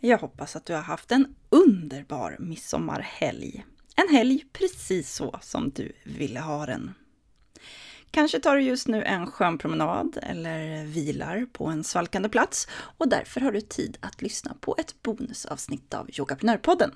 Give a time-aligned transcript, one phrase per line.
[0.00, 3.64] Jag hoppas att du har haft en underbar midsommarhelg.
[3.96, 6.94] En helg precis så som du ville ha den.
[8.10, 12.68] Kanske tar du just nu en skön promenad eller vilar på en svalkande plats
[12.98, 16.94] och därför har du tid att lyssna på ett bonusavsnitt av Yogaprenörpodden.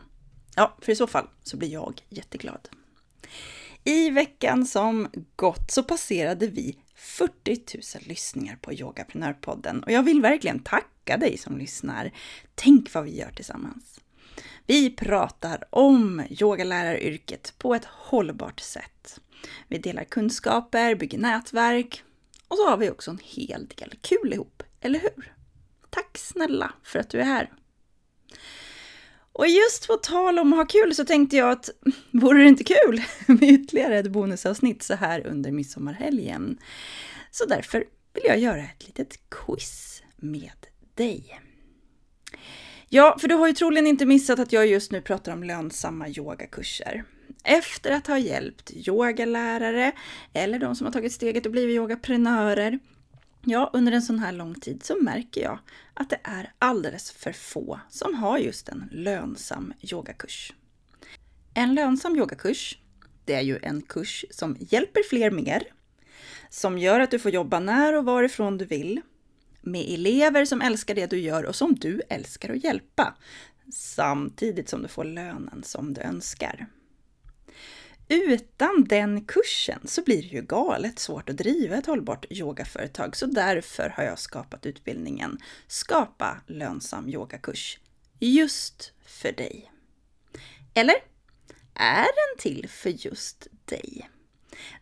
[0.56, 2.68] Ja, för i så fall så blir jag jätteglad.
[3.84, 7.58] I veckan som gått så passerade vi 40
[7.98, 12.10] 000 lyssningar på Yogaprenörpodden och jag vill verkligen tacka dig som lyssnar.
[12.54, 14.00] Tänk vad vi gör tillsammans.
[14.66, 19.20] Vi pratar om yogaläraryrket på ett hållbart sätt.
[19.68, 22.02] Vi delar kunskaper, bygger nätverk
[22.48, 25.32] och så har vi också en hel del kul ihop, eller hur?
[25.90, 27.52] Tack snälla för att du är här!
[29.35, 31.71] Och just på tal om att ha kul så tänkte jag att
[32.10, 36.59] vore det inte kul med ytterligare ett bonusavsnitt så här under midsommarhelgen?
[37.30, 37.79] Så därför
[38.15, 41.41] vill jag göra ett litet quiz med dig.
[42.88, 46.09] Ja, för du har ju troligen inte missat att jag just nu pratar om lönsamma
[46.09, 47.04] yogakurser.
[47.45, 49.93] Efter att ha hjälpt yogalärare
[50.32, 52.79] eller de som har tagit steget och blivit yogaprenörer
[53.46, 55.59] Ja, under en sån här lång tid så märker jag
[55.95, 60.52] att det är alldeles för få som har just en lönsam yogakurs.
[61.54, 62.78] En lönsam yogakurs,
[63.24, 65.62] det är ju en kurs som hjälper fler mer,
[66.50, 69.00] som gör att du får jobba när och varifrån du vill,
[69.60, 73.14] med elever som älskar det du gör och som du älskar att hjälpa,
[73.72, 76.66] samtidigt som du får lönen som du önskar.
[78.09, 83.26] Utan den kursen så blir det ju galet svårt att driva ett hållbart yogaföretag, så
[83.26, 87.78] därför har jag skapat utbildningen Skapa lönsam yogakurs
[88.19, 89.70] just för dig.
[90.75, 90.94] Eller
[91.75, 94.10] är den till för just dig?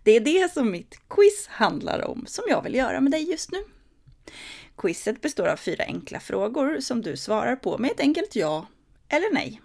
[0.03, 3.53] Det är det som mitt quiz handlar om, som jag vill göra med dig just
[3.53, 3.59] nu.
[4.77, 8.66] Quizet består av fyra enkla frågor som du svarar på med ett enkelt ja
[9.09, 9.61] eller nej.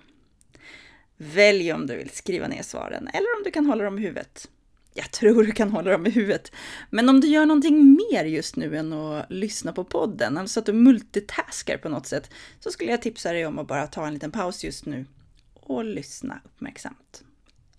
[1.17, 4.49] Välj om du vill skriva ner svaren eller om du kan hålla dem i huvudet.
[4.93, 6.51] Jag tror du kan hålla dem i huvudet.
[6.89, 10.65] Men om du gör någonting mer just nu än att lyssna på podden, alltså att
[10.65, 12.29] du multitaskar på något sätt,
[12.59, 15.05] så skulle jag tipsa dig om att bara ta en liten paus just nu
[15.53, 17.23] och lyssna uppmärksamt.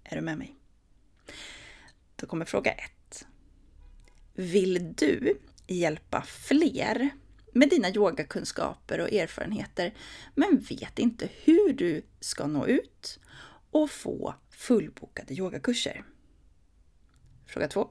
[0.04, 0.54] Är du med mig?
[2.16, 3.26] Då kommer fråga ett.
[4.34, 7.10] Vill du hjälpa fler
[7.52, 9.94] med dina yogakunskaper och erfarenheter,
[10.34, 13.20] men vet inte hur du ska nå ut
[13.70, 16.04] och få fullbokade yogakurser.
[17.46, 17.90] Fråga 2.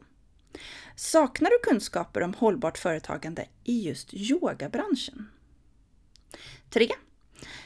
[0.96, 5.30] Saknar du kunskaper om hållbart företagande i just yogabranschen?
[6.70, 6.90] 3.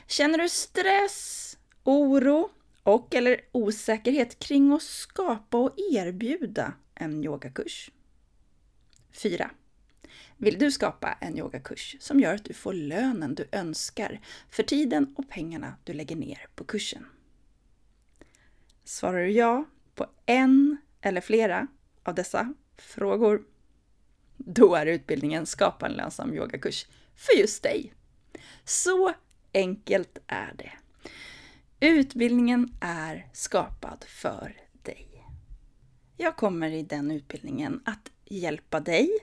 [0.07, 2.49] Känner du stress, oro
[2.83, 7.91] och eller osäkerhet kring att skapa och erbjuda en yogakurs?
[9.11, 9.51] 4.
[10.41, 15.15] Vill du skapa en yogakurs som gör att du får lönen du önskar för tiden
[15.17, 17.05] och pengarna du lägger ner på kursen?
[18.83, 19.65] Svarar du ja
[19.95, 21.67] på en eller flera
[22.03, 23.43] av dessa frågor,
[24.37, 27.93] då är utbildningen Skapa en lönsam yogakurs för just dig.
[28.63, 29.13] Så
[29.53, 30.71] enkelt är det.
[31.79, 35.25] Utbildningen är skapad för dig.
[36.17, 39.19] Jag kommer i den utbildningen att hjälpa dig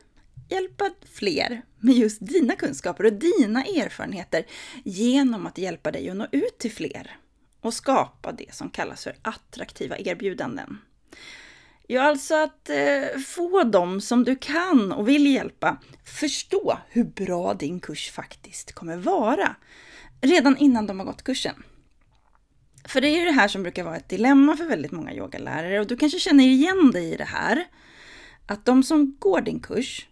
[0.48, 4.46] hjälpa fler med just dina kunskaper och dina erfarenheter
[4.84, 7.16] genom att hjälpa dig att nå ut till fler
[7.60, 10.78] och skapa det som kallas för attraktiva erbjudanden.
[11.86, 17.54] Ja, alltså att eh, få dem som du kan och vill hjälpa förstå hur bra
[17.54, 19.56] din kurs faktiskt kommer vara
[20.20, 21.62] redan innan de har gått kursen.
[22.84, 25.80] För det är ju det här som brukar vara ett dilemma för väldigt många yogalärare
[25.80, 27.64] och du kanske känner igen dig i det här.
[28.46, 30.08] Att de som går din kurs,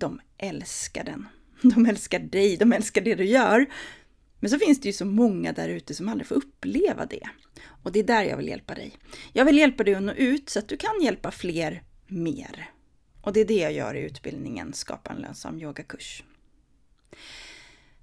[0.00, 1.28] de älskar den.
[1.62, 3.66] De älskar dig, de älskar det du gör.
[4.40, 7.28] Men så finns det ju så många där ute som aldrig får uppleva det.
[7.82, 8.92] Och det är där jag vill hjälpa dig.
[9.32, 12.70] Jag vill hjälpa dig att nå ut så att du kan hjälpa fler mer.
[13.22, 16.24] Och det är det jag gör i utbildningen Skapa en lönsam yogakurs.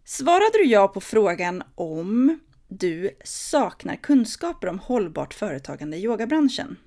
[0.04, 6.78] Svarade du ja på frågan om du saknar kunskaper om hållbart företagande i yogabranschen?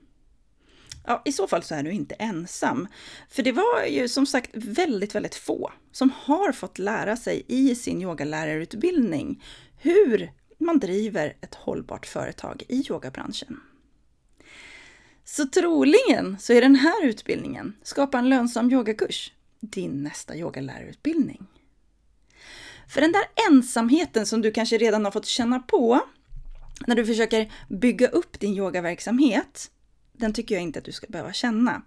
[1.06, 2.88] Ja, i så fall så är du inte ensam.
[3.28, 7.74] För det var ju som sagt väldigt, väldigt få som har fått lära sig i
[7.74, 9.42] sin yogalärarutbildning
[9.76, 13.60] hur man driver ett hållbart företag i yogabranschen.
[15.24, 21.46] Så troligen så är den här utbildningen, Skapa en lönsam yogakurs, din nästa yogalärarutbildning.
[22.88, 26.00] För den där ensamheten som du kanske redan har fått känna på
[26.86, 29.70] när du försöker bygga upp din yogaverksamhet,
[30.20, 31.82] den tycker jag inte att du ska behöva känna.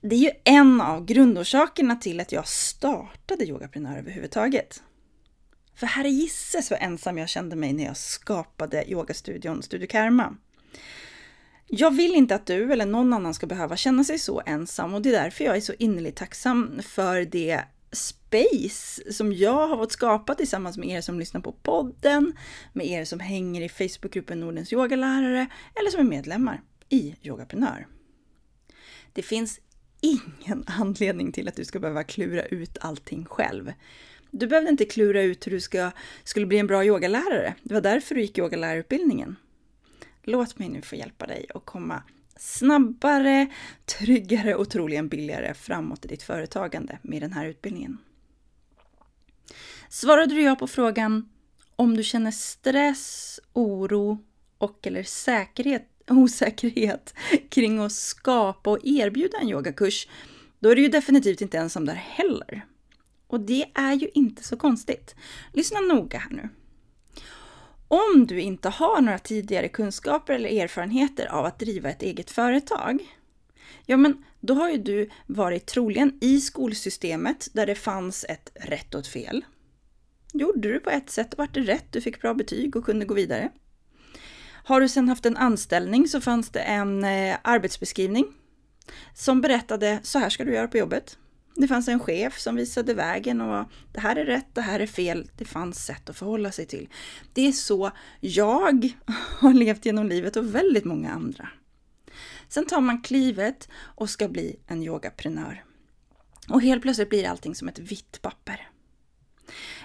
[0.00, 4.82] Det är ju en av grundorsakerna till att jag startade Yogaprenör överhuvudtaget.
[5.74, 10.36] För herre gisses vad ensam jag kände mig när jag skapade yogastudion Studio Karma.
[11.66, 15.02] Jag vill inte att du eller någon annan ska behöva känna sig så ensam och
[15.02, 17.60] det är därför jag är så innerligt tacksam för det
[17.92, 22.32] space som jag har fått skapa tillsammans med er som lyssnar på podden,
[22.72, 26.60] med er som hänger i Facebookgruppen Nordens yogalärare eller som är medlemmar
[26.94, 27.86] i Yogaprenör.
[29.12, 29.60] Det finns
[30.00, 33.72] ingen anledning till att du ska behöva klura ut allting själv.
[34.30, 35.90] Du behövde inte klura ut hur du ska,
[36.24, 37.54] skulle bli en bra yogalärare.
[37.62, 39.36] Det var därför du gick yogalärarutbildningen.
[40.22, 42.02] Låt mig nu få hjälpa dig att komma
[42.36, 43.46] snabbare,
[43.84, 47.98] tryggare och troligen billigare framåt i ditt företagande med den här utbildningen.
[49.88, 51.28] Svarade du ja på frågan
[51.76, 54.18] om du känner stress, oro
[54.58, 57.14] och eller säkerhet, osäkerhet
[57.48, 60.08] kring att skapa och erbjuda en yogakurs,
[60.60, 62.64] då är du ju definitivt inte ensam där heller.
[63.26, 65.14] Och det är ju inte så konstigt.
[65.52, 66.48] Lyssna noga här nu.
[67.88, 73.18] Om du inte har några tidigare kunskaper eller erfarenheter av att driva ett eget företag,
[73.86, 78.94] ja men då har ju du varit troligen i skolsystemet där det fanns ett rätt
[78.94, 79.44] och ett fel.
[80.32, 83.04] Gjorde du på ett sätt och vart det rätt, du fick bra betyg och kunde
[83.04, 83.50] gå vidare.
[84.66, 88.26] Har du sedan haft en anställning så fanns det en eh, arbetsbeskrivning
[89.14, 91.18] som berättade så här ska du göra på jobbet.
[91.56, 94.86] Det fanns en chef som visade vägen och det här är rätt, det här är
[94.86, 95.30] fel.
[95.36, 96.88] Det fanns sätt att förhålla sig till.
[97.32, 97.90] Det är så
[98.20, 98.88] jag
[99.38, 101.48] har levt genom livet och väldigt många andra.
[102.48, 105.64] Sen tar man klivet och ska bli en yogaprenör.
[106.48, 108.68] Och helt plötsligt blir allting som ett vitt papper.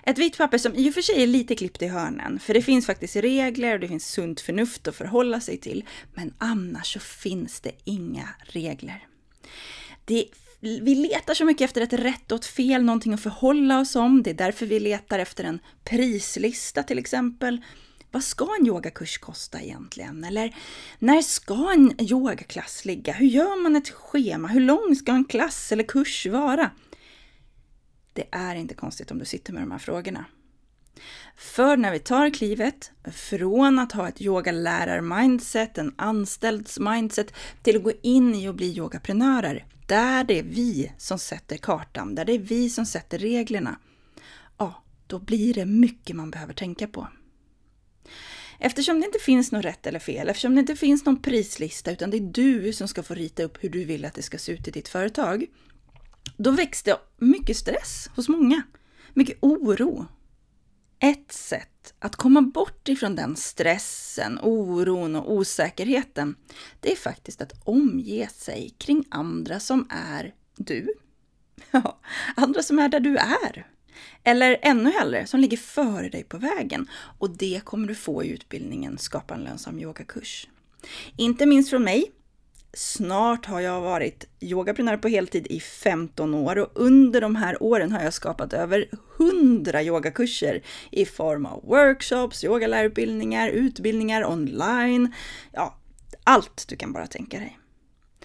[0.03, 2.61] Ett vitt papper som i och för sig är lite klippt i hörnen, för det
[2.61, 6.99] finns faktiskt regler och det finns sunt förnuft att förhålla sig till, men annars så
[6.99, 9.07] finns det inga regler.
[10.05, 10.25] Det
[10.61, 14.23] vi letar så mycket efter ett rätt och ett fel, någonting att förhålla oss om.
[14.23, 17.61] Det är därför vi letar efter en prislista till exempel.
[18.11, 20.23] Vad ska en yogakurs kosta egentligen?
[20.23, 20.55] Eller
[20.99, 23.13] när ska en yogaklass ligga?
[23.13, 24.47] Hur gör man ett schema?
[24.47, 26.71] Hur lång ska en klass eller kurs vara?
[28.19, 30.25] Det är inte konstigt om du sitter med de här frågorna.
[31.37, 37.33] För när vi tar klivet från att ha ett yogalärar-mindset, en anställds mindset,
[37.63, 42.15] till att gå in i och bli yogaprenörer, där det är vi som sätter kartan,
[42.15, 43.79] där det är vi som sätter reglerna,
[44.57, 47.07] ja, då blir det mycket man behöver tänka på.
[48.59, 52.11] Eftersom det inte finns något rätt eller fel, eftersom det inte finns någon prislista, utan
[52.11, 54.51] det är du som ska få rita upp hur du vill att det ska se
[54.51, 55.45] ut i ditt företag,
[56.37, 58.61] då växte mycket stress hos många.
[59.13, 60.05] Mycket oro.
[60.99, 66.35] Ett sätt att komma bort ifrån den stressen, oron och osäkerheten,
[66.79, 70.87] det är faktiskt att omge sig kring andra som är du.
[71.71, 71.99] Ja,
[72.35, 73.67] andra som är där du är.
[74.23, 76.89] Eller ännu hellre, som ligger före dig på vägen.
[77.17, 80.47] Och det kommer du få i utbildningen Skapa en lönsam yogakurs.
[81.17, 82.11] Inte minst från mig,
[82.73, 87.91] Snart har jag varit yogaprenör på heltid i 15 år och under de här åren
[87.91, 90.61] har jag skapat över 100 yogakurser
[90.91, 95.13] i form av workshops, yogalärarutbildningar, utbildningar online,
[95.51, 95.75] ja,
[96.23, 97.59] allt du kan bara tänka dig.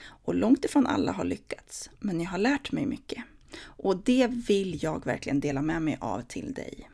[0.07, 3.25] Och långt ifrån alla har lyckats, men jag har lärt mig mycket.
[3.63, 6.91] Och det vill jag verkligen dela med mig av till dig.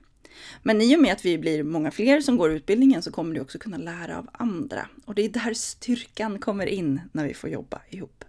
[0.63, 3.41] Men i och med att vi blir många fler som går utbildningen så kommer du
[3.41, 4.89] också kunna lära av andra.
[5.05, 8.25] Och det är där styrkan kommer in när vi får jobba ihop.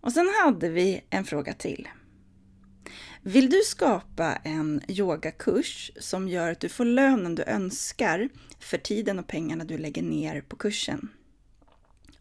[0.00, 1.88] Och sen hade vi en fråga till.
[3.22, 8.28] Vill du skapa en yogakurs som gör att du får lönen du önskar
[8.58, 11.08] för tiden och pengarna du lägger ner på kursen?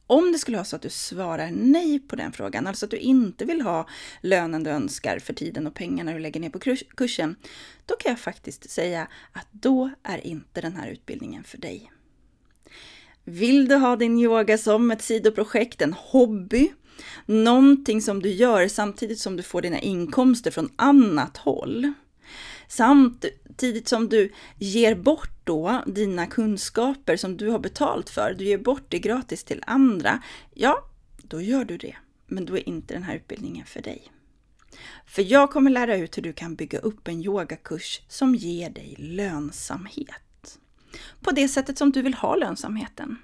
[0.07, 2.97] Om det skulle vara så att du svarar nej på den frågan, alltså att du
[2.97, 3.87] inte vill ha
[4.21, 6.59] lönen du önskar för tiden och pengarna du lägger ner på
[6.95, 7.35] kursen,
[7.85, 11.91] då kan jag faktiskt säga att då är inte den här utbildningen för dig.
[13.23, 16.71] Vill du ha din yoga som ett sidoprojekt, en hobby,
[17.25, 21.93] någonting som du gör samtidigt som du får dina inkomster från annat håll,
[22.67, 28.57] Samtidigt som du ger bort då dina kunskaper som du har betalt för, du ger
[28.57, 30.89] bort det gratis till andra, ja,
[31.23, 31.95] då gör du det.
[32.27, 34.11] Men då är inte den här utbildningen för dig.
[35.05, 38.95] För jag kommer lära ut hur du kan bygga upp en yogakurs som ger dig
[38.97, 40.59] lönsamhet.
[41.21, 43.17] på det sättet som du vill ha lönsamheten.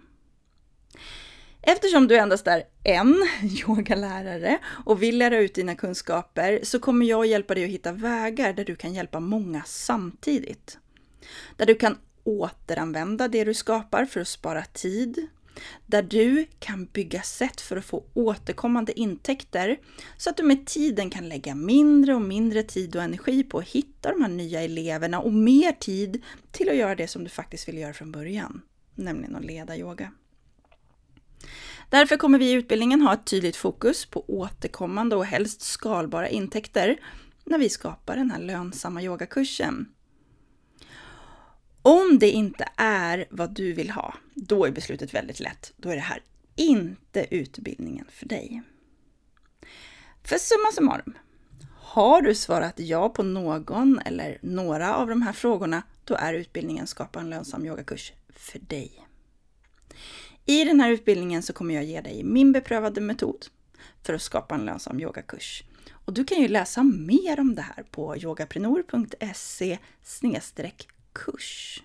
[1.66, 3.16] Eftersom du endast är en
[3.68, 8.54] yogalärare och vill lära ut dina kunskaper så kommer jag hjälpa dig att hitta vägar
[8.54, 10.78] där du kan hjälpa många samtidigt.
[11.58, 15.28] Där du kan återanvända det du skapar för att spara tid.
[15.86, 19.80] Där du kan bygga sätt för att få återkommande intäkter
[20.18, 23.68] så att du med tiden kan lägga mindre och mindre tid och energi på att
[23.68, 27.68] hitta de här nya eleverna och mer tid till att göra det som du faktiskt
[27.68, 28.62] vill göra från början,
[28.96, 30.12] nämligen att leda yoga.
[31.94, 36.98] Därför kommer vi i utbildningen ha ett tydligt fokus på återkommande och helst skalbara intäkter
[37.44, 39.86] när vi skapar den här lönsamma yogakursen.
[41.82, 45.74] Om det inte är vad du vill ha, då är beslutet väldigt lätt.
[45.78, 46.22] Då är det här
[46.56, 48.62] inte utbildningen för dig.
[50.24, 51.18] För summa summarum,
[51.74, 56.88] har du svarat ja på någon eller några av de här frågorna, då är utbildningen
[56.88, 59.08] Skapa en lönsam yogakurs för dig.
[60.46, 63.46] I den här utbildningen så kommer jag ge dig min beprövade metod
[64.04, 65.64] för att skapa en lönsam yogakurs.
[66.06, 69.78] Och du kan ju läsa mer om det här på yogaprenor.se
[71.14, 71.84] kurs.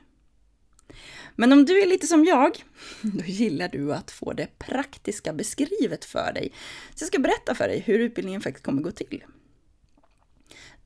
[1.37, 2.65] Men om du är lite som jag,
[3.03, 6.53] då gillar du att få det praktiska beskrivet för dig.
[6.95, 9.25] Så jag ska berätta för dig hur utbildningen faktiskt kommer gå till.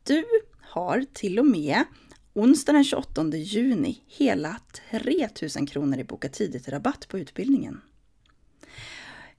[0.02, 0.24] Du
[0.60, 1.84] har till och med
[2.34, 4.56] onsdag den 28 juni hela
[4.90, 7.80] 3000 kronor i Boka tidigt-rabatt på utbildningen.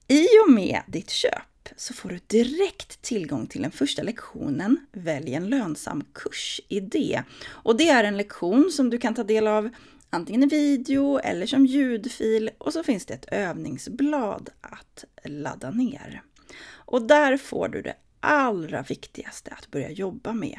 [0.08, 5.34] I och med ditt köp så får du direkt tillgång till den första lektionen Välj
[5.34, 7.22] en lönsam kursidé.
[7.48, 9.70] Och det är en lektion som du kan ta del av
[10.10, 16.22] antingen i video eller som ljudfil och så finns det ett övningsblad att ladda ner.
[16.66, 20.58] Och där får du det allra viktigaste att börja jobba med.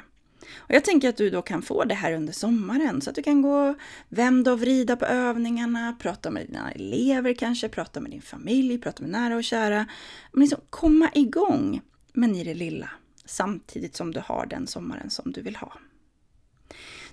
[0.56, 3.24] Och jag tänker att du då kan få det här under sommaren så att du
[3.24, 3.76] kan gå
[4.10, 9.02] vända och vrida på övningarna, prata med dina elever kanske, prata med din familj, prata
[9.02, 9.86] med nära och kära.
[10.32, 11.82] Men liksom komma igång,
[12.14, 12.90] men i det lilla,
[13.26, 15.74] samtidigt som du har den sommaren som du vill ha.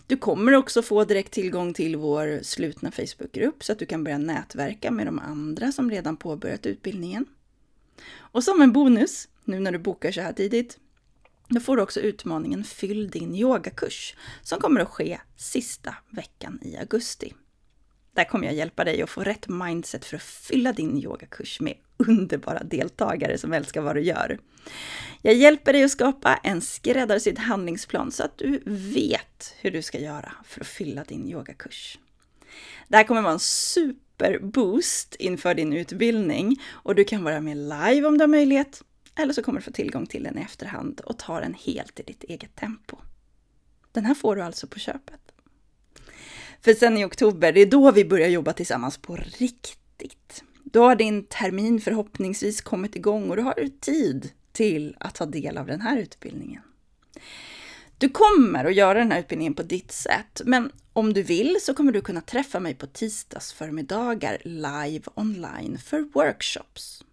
[0.06, 4.18] Du kommer också få direkt tillgång till vår slutna Facebookgrupp så att du kan börja
[4.18, 7.26] nätverka med de andra som redan påbörjat utbildningen.
[8.14, 10.78] Och som en bonus, nu när du bokar så här tidigt,
[11.54, 16.76] då får du också utmaningen Fyll din yogakurs som kommer att ske sista veckan i
[16.76, 17.32] augusti.
[18.14, 21.74] Där kommer jag hjälpa dig att få rätt mindset för att fylla din yogakurs med
[21.96, 24.38] underbara deltagare som älskar vad du gör.
[25.22, 29.98] Jag hjälper dig att skapa en skräddarsydd handlingsplan så att du vet hur du ska
[29.98, 31.98] göra för att fylla din yogakurs.
[32.88, 38.06] Det här kommer vara en superboost inför din utbildning och du kan vara med live
[38.06, 38.82] om du har möjlighet
[39.18, 42.02] eller så kommer du få tillgång till den i efterhand och ta den helt i
[42.02, 42.96] ditt eget tempo.
[43.92, 45.20] Den här får du alltså på köpet.
[46.60, 50.44] För sen i oktober, det är då vi börjar jobba tillsammans på riktigt.
[50.64, 55.26] Då har din termin förhoppningsvis kommit igång och då har du tid till att ta
[55.26, 56.62] del av den här utbildningen.
[57.98, 61.74] Du kommer att göra den här utbildningen på ditt sätt, men om du vill så
[61.74, 67.04] kommer du kunna träffa mig på tisdagsförmiddagar live online för workshops.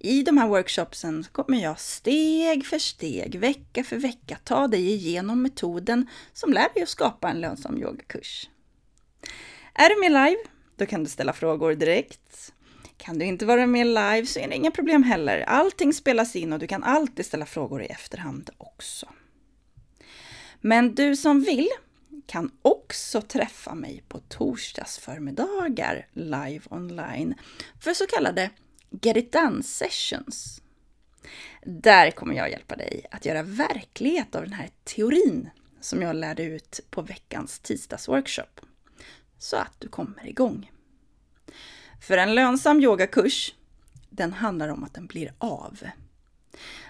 [0.00, 5.42] I de här workshopsen kommer jag steg för steg, vecka för vecka ta dig igenom
[5.42, 8.48] metoden som lär dig att skapa en lönsam yogakurs.
[9.74, 10.42] Är du med live?
[10.76, 12.52] Då kan du ställa frågor direkt.
[12.96, 15.40] Kan du inte vara med live så är det inga problem heller.
[15.40, 19.08] Allting spelas in och du kan alltid ställa frågor i efterhand också.
[20.60, 21.68] Men du som vill
[22.26, 27.34] kan också träffa mig på torsdagsförmiddagar live online
[27.80, 28.50] för så kallade
[28.90, 30.62] Get It Done Sessions.
[31.62, 36.42] Där kommer jag hjälpa dig att göra verklighet av den här teorin som jag lärde
[36.42, 38.60] ut på veckans tisdagsworkshop.
[39.38, 40.70] Så att du kommer igång.
[42.00, 43.54] För en lönsam yogakurs,
[44.10, 45.78] den handlar om att den blir av.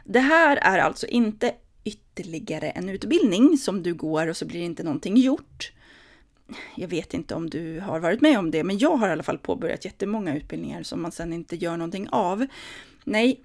[0.05, 4.83] Det här är alltså inte ytterligare en utbildning som du går och så blir inte
[4.83, 5.73] någonting gjort
[6.75, 9.23] jag vet inte om du har varit med om det, men jag har i alla
[9.23, 12.47] fall påbörjat jättemånga utbildningar som man sen inte gör någonting av.
[13.05, 13.45] Nej,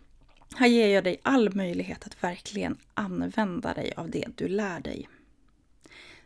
[0.55, 5.10] här ger jag dig all möjlighet att verkligen använda dig av det du lär dig.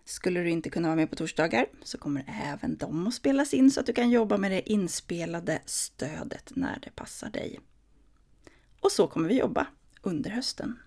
[0.06, 3.72] Skulle du inte kunna vara med på torsdagar så kommer även de att spelas in
[3.72, 7.60] så att du kan jobba med det inspelade stödet när det passar dig.
[8.80, 9.68] Och så kommer vi jobba
[10.02, 10.80] under hösten.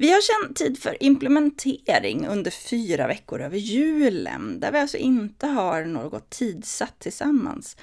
[0.00, 5.46] Vi har känt tid för implementering under fyra veckor över julen, där vi alltså inte
[5.46, 7.76] har något tidsatt tillsammans.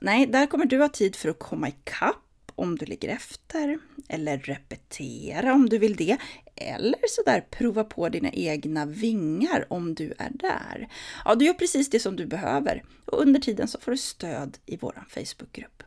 [0.00, 4.38] Nej, där kommer du ha tid för att komma ikapp om du ligger efter, eller
[4.38, 6.16] repetera om du vill det,
[6.56, 10.88] eller sådär prova på dina egna vingar om du är där.
[11.24, 14.58] Ja, du gör precis det som du behöver och under tiden så får du stöd
[14.66, 15.82] i vår Facebookgrupp.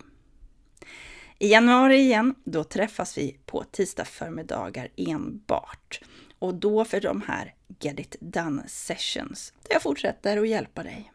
[1.39, 6.01] I januari igen, då träffas vi på tisdag förmiddagar enbart.
[6.39, 11.11] Och då för de här Get It Done Sessions, där jag fortsätter att hjälpa dig.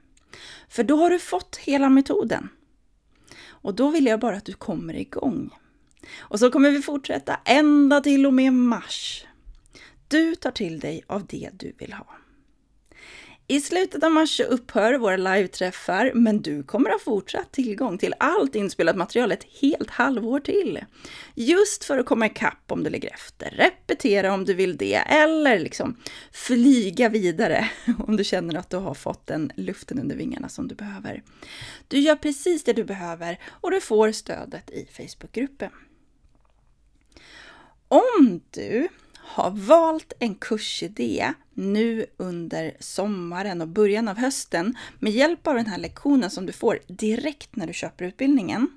[0.69, 2.49] För då har du fått hela metoden.
[3.47, 5.51] Och då vill jag bara att du kommer igång.
[6.19, 9.27] Och så kommer vi fortsätta ända till och med mars.
[10.09, 12.07] Du tar till dig av det du vill ha.
[13.50, 18.55] I slutet av mars upphör våra live-träffar, men du kommer ha fortsatt tillgång till allt
[18.55, 20.85] inspelat material ett helt halvår till.
[21.35, 25.59] Just för att komma ikapp om du ligger efter, repetera om du vill det, eller
[25.59, 25.97] liksom
[26.33, 27.71] flyga vidare
[28.07, 31.23] om du känner att du har fått den luften under vingarna som du behöver.
[31.88, 35.71] Du gör precis det du behöver och du får stödet i Facebookgruppen.
[37.88, 38.88] Om du
[39.28, 45.66] har valt en kursidé nu under sommaren och början av hösten med hjälp av den
[45.66, 48.68] här lektionen som du får direkt när du köper utbildningen.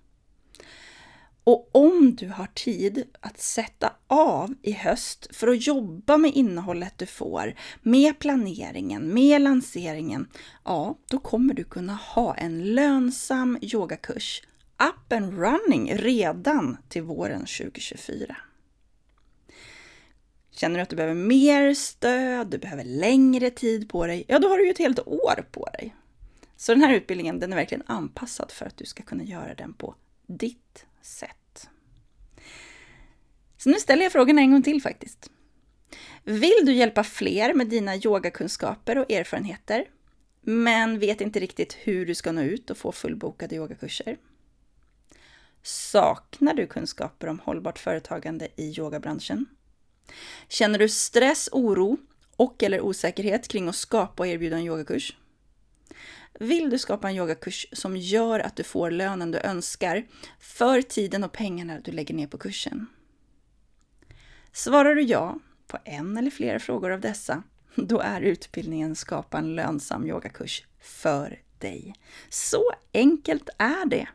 [1.43, 6.97] Och om du har tid att sätta av i höst för att jobba med innehållet
[6.97, 10.27] du får, med planeringen, med lanseringen,
[10.63, 14.41] ja, då kommer du kunna ha en lönsam yogakurs
[14.89, 18.35] up and running redan till våren 2024.
[20.61, 24.47] Känner du att du behöver mer stöd, du behöver längre tid på dig, ja då
[24.47, 25.95] har du ju ett helt år på dig.
[26.55, 29.73] Så den här utbildningen den är verkligen anpassad för att du ska kunna göra den
[29.73, 29.95] på
[30.27, 31.69] ditt sätt.
[33.57, 35.31] Så nu ställer jag frågan en gång till faktiskt.
[36.23, 39.85] Vill du hjälpa fler med dina yogakunskaper och erfarenheter,
[40.41, 44.17] men vet inte riktigt hur du ska nå ut och få fullbokade yogakurser?
[45.63, 49.45] Saknar du kunskaper om hållbart företagande i yogabranschen?
[50.47, 51.97] Känner du stress, oro
[52.35, 55.15] och eller osäkerhet kring att skapa och erbjuda en yogakurs?
[56.39, 60.07] Vill du skapa en yogakurs som gör att du får lönen du önskar
[60.39, 62.87] för tiden och pengarna du lägger ner på kursen?
[64.51, 67.43] Svarar du ja på en eller flera frågor av dessa,
[67.75, 71.95] då är utbildningen Skapa en lönsam yogakurs för dig.
[72.29, 74.07] Så enkelt är det!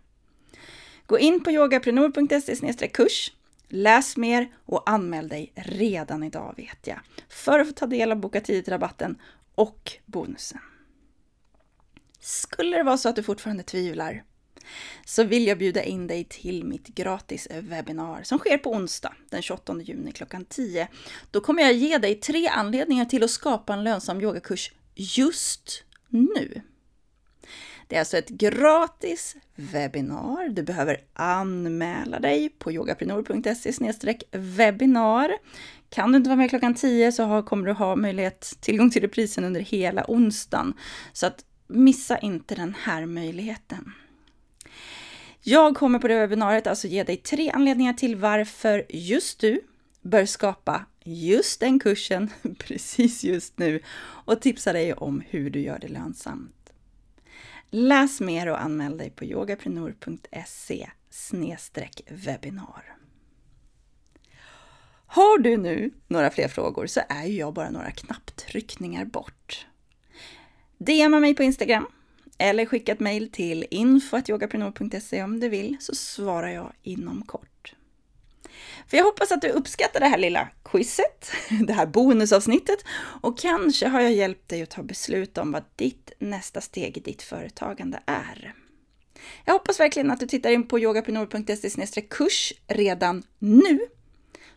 [1.07, 3.33] Gå in på yogaprenor.se kurs
[3.68, 6.98] Läs mer och anmäl dig redan idag vet jag,
[7.29, 9.18] för att få ta del av Boka tidigt-rabatten
[9.55, 10.61] och bonusen.
[12.20, 14.24] Skulle det vara så att du fortfarande tvivlar
[15.05, 19.42] så vill jag bjuda in dig till mitt gratis webbinar som sker på onsdag den
[19.42, 20.88] 28 juni klockan 10.
[21.31, 26.62] Då kommer jag ge dig tre anledningar till att skapa en lönsam yogakurs just nu.
[27.88, 30.49] Det är alltså ett gratis webbinar.
[30.49, 35.33] Du behöver anmäla dig på yogaprenor.se webbinar.
[35.88, 39.44] Kan du inte vara med klockan 10 så kommer du ha möjlighet, tillgång till reprisen
[39.44, 40.75] under hela onsdagen.
[41.12, 43.92] Så att missa inte den här möjligheten.
[45.40, 49.61] Jag kommer på det webbinariet alltså ge dig tre anledningar till varför just du
[50.03, 53.81] bör skapa just den kursen precis just nu
[54.25, 56.65] och tipsa dig om hur du gör det lönsamt.
[57.79, 60.91] Läs mer och anmäl dig på yogaprenor.se
[62.09, 62.97] webbinar.
[65.07, 69.67] Har du nu några fler frågor så är ju jag bara några knapptryckningar bort.
[70.79, 71.87] DMa mig på Instagram
[72.39, 77.75] eller skicka ett mejl till info.yogaprenor.se om du vill så svarar jag inom kort.
[78.87, 81.31] För jag hoppas att du uppskattar det här lilla quizet,
[81.67, 82.85] det här bonusavsnittet
[83.21, 87.01] och kanske har jag hjälpt dig att ta beslut om vad ditt nästa steg i
[87.01, 88.55] ditt företagande är.
[89.45, 93.81] Jag hoppas verkligen att du tittar in på yogaprenor.se kurs redan nu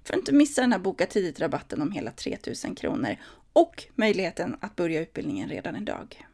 [0.03, 3.15] för att inte missa den här Boka tidigt-rabatten om hela 3000 kronor
[3.53, 6.25] och möjligheten att börja utbildningen redan idag.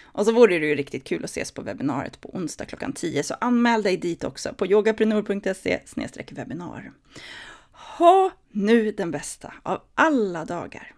[0.00, 3.22] Och så vore det ju riktigt kul att ses på webbinariet på onsdag klockan 10,
[3.22, 5.80] så anmäl dig dit också på yogaprenor.se
[6.30, 6.92] webbinar.
[7.78, 10.94] Ha nu den bästa av alla dagar!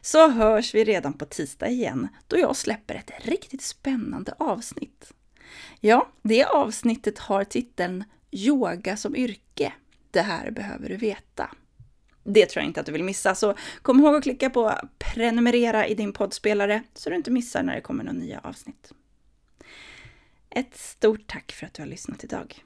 [0.00, 5.12] Så hörs vi redan på tisdag igen, då jag släpper ett riktigt spännande avsnitt.
[5.80, 9.72] Ja, det avsnittet har titeln Yoga som yrke.
[10.10, 11.50] Det här behöver du veta.
[12.24, 15.86] Det tror jag inte att du vill missa, så kom ihåg att klicka på prenumerera
[15.86, 18.92] i din poddspelare så du inte missar när det kommer några nya avsnitt.
[20.50, 22.64] Ett stort tack för att du har lyssnat idag.